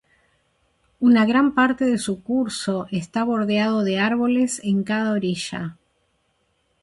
Una 0.99 1.25
gran 1.27 1.53
parte 1.53 1.85
de 1.85 1.99
su 1.99 2.23
curso 2.23 2.87
está 2.89 3.23
bordeado 3.23 3.83
de 3.83 3.99
árboles 3.99 4.59
en 4.63 4.83
cada 4.83 5.11
orilla. 5.11 5.77